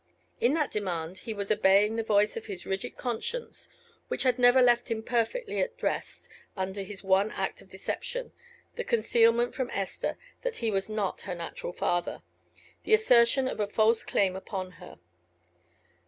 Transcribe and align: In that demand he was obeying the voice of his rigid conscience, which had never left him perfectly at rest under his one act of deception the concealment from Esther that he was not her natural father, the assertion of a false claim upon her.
In 0.39 0.55
that 0.55 0.71
demand 0.71 1.19
he 1.29 1.33
was 1.35 1.51
obeying 1.51 1.95
the 1.95 2.01
voice 2.01 2.35
of 2.35 2.47
his 2.47 2.65
rigid 2.65 2.97
conscience, 2.97 3.69
which 4.07 4.23
had 4.23 4.39
never 4.39 4.59
left 4.59 4.89
him 4.89 5.03
perfectly 5.03 5.59
at 5.61 5.83
rest 5.83 6.27
under 6.57 6.81
his 6.81 7.03
one 7.03 7.29
act 7.29 7.61
of 7.61 7.69
deception 7.69 8.31
the 8.77 8.83
concealment 8.83 9.53
from 9.53 9.69
Esther 9.69 10.17
that 10.41 10.55
he 10.57 10.71
was 10.71 10.89
not 10.89 11.21
her 11.21 11.35
natural 11.35 11.71
father, 11.71 12.23
the 12.83 12.95
assertion 12.95 13.47
of 13.47 13.59
a 13.59 13.67
false 13.67 14.03
claim 14.03 14.35
upon 14.35 14.71
her. 14.81 14.97